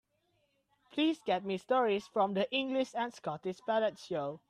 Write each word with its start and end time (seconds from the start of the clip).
Please 0.91 1.19
get 1.27 1.45
me 1.45 1.59
Stories 1.59 2.07
from 2.07 2.33
the 2.33 2.51
English 2.51 2.95
and 2.95 3.13
Scottish 3.13 3.59
Ballads 3.67 4.03
show. 4.03 4.39